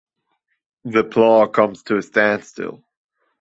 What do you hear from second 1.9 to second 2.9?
a standstill.